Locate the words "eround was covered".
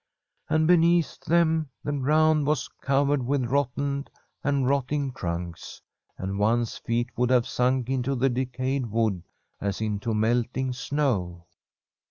1.91-3.23